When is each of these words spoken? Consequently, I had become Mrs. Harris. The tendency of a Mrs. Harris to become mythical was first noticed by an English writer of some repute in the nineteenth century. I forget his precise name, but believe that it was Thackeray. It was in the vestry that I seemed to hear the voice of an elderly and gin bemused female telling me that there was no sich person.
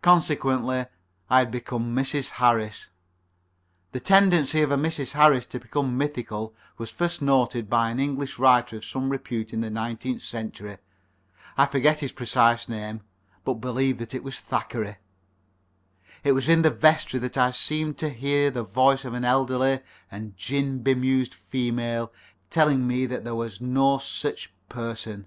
Consequently, 0.00 0.86
I 1.28 1.40
had 1.40 1.50
become 1.50 1.94
Mrs. 1.94 2.30
Harris. 2.40 2.88
The 3.92 4.00
tendency 4.00 4.62
of 4.62 4.70
a 4.72 4.76
Mrs. 4.78 5.12
Harris 5.12 5.44
to 5.44 5.60
become 5.60 5.98
mythical 5.98 6.54
was 6.78 6.88
first 6.90 7.20
noticed 7.20 7.68
by 7.68 7.90
an 7.90 8.00
English 8.00 8.38
writer 8.38 8.76
of 8.78 8.86
some 8.86 9.10
repute 9.10 9.52
in 9.52 9.60
the 9.60 9.68
nineteenth 9.68 10.22
century. 10.22 10.78
I 11.58 11.66
forget 11.66 12.00
his 12.00 12.10
precise 12.12 12.70
name, 12.70 13.02
but 13.44 13.60
believe 13.60 13.98
that 13.98 14.14
it 14.14 14.24
was 14.24 14.40
Thackeray. 14.40 14.96
It 16.24 16.32
was 16.32 16.48
in 16.48 16.62
the 16.62 16.70
vestry 16.70 17.20
that 17.20 17.36
I 17.36 17.50
seemed 17.50 17.98
to 17.98 18.08
hear 18.08 18.50
the 18.50 18.62
voice 18.64 19.04
of 19.04 19.12
an 19.12 19.26
elderly 19.26 19.80
and 20.10 20.34
gin 20.38 20.82
bemused 20.82 21.34
female 21.34 22.10
telling 22.48 22.86
me 22.88 23.04
that 23.04 23.24
there 23.24 23.34
was 23.34 23.60
no 23.60 23.98
sich 23.98 24.50
person. 24.70 25.26